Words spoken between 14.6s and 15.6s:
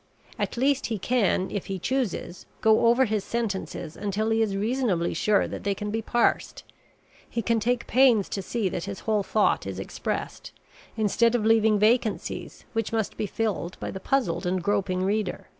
groping reader.